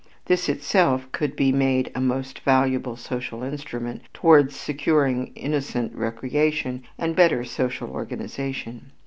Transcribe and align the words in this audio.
This 0.25 0.49
itself 0.49 1.11
could 1.11 1.35
be 1.35 1.51
made 1.51 1.91
a 1.93 2.01
most 2.01 2.39
valuable 2.39 2.95
social 2.95 3.43
instrument 3.43 4.01
toward 4.15 4.51
securing 4.51 5.27
innocent 5.35 5.93
recreation 5.95 6.81
and 6.97 7.15
better 7.15 7.43
social 7.43 7.91
organization. 7.91 8.93